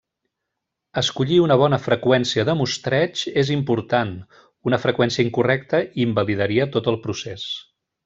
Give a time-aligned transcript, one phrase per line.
[1.01, 4.17] Escollir una bona freqüència de mostreig és important,
[4.73, 7.51] una freqüència incorrecta invalidaria tot el procés.